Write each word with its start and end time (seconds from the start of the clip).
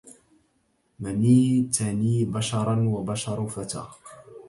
منيتني 0.99 2.25
بشرا 2.25 2.87
وبشر 2.89 3.47
فتى 3.47 3.83